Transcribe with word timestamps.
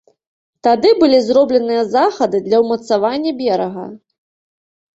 Тады 0.67 0.89
былі 1.01 1.19
зробленыя 1.27 1.83
захады 1.97 2.37
для 2.47 2.63
ўмацавання 2.65 3.37
берага. 3.45 3.87